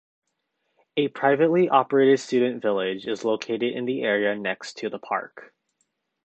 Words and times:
A 0.97 1.09
privately 1.09 1.69
operated 1.69 2.19
student 2.19 2.59
village 2.59 3.05
is 3.05 3.23
located 3.23 3.73
in 3.75 3.85
the 3.85 4.01
area 4.01 4.35
next 4.35 4.77
to 4.79 4.89
the 4.89 4.97
park. 4.97 5.53